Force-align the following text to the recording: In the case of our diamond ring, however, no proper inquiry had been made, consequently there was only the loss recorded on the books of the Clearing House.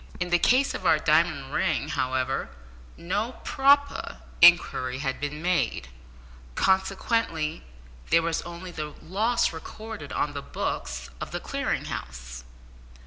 In 0.19 0.31
the 0.31 0.39
case 0.39 0.73
of 0.73 0.83
our 0.83 0.97
diamond 0.97 1.53
ring, 1.53 1.89
however, 1.89 2.49
no 2.97 3.33
proper 3.43 4.17
inquiry 4.41 4.97
had 4.97 5.19
been 5.21 5.43
made, 5.43 5.89
consequently 6.55 7.61
there 8.09 8.23
was 8.23 8.41
only 8.41 8.71
the 8.71 8.95
loss 9.03 9.53
recorded 9.53 10.11
on 10.11 10.33
the 10.33 10.41
books 10.41 11.11
of 11.21 11.29
the 11.29 11.39
Clearing 11.39 11.85
House. 11.85 12.43